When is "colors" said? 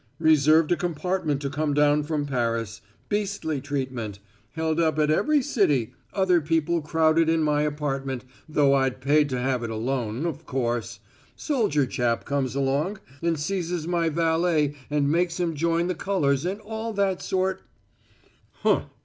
15.93-16.45